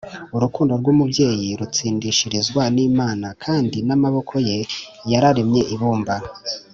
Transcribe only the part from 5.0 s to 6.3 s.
yaremye ibumba.